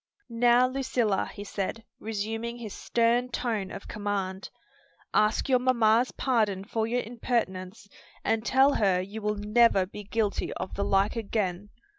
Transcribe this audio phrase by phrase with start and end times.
[0.33, 4.49] "Now, Lucilla," he said, resuming his stern tone of command,
[5.13, 7.87] "ask your mamma's pardon for your impertinence,
[8.23, 11.69] and tell her you will never be guilty of the like again."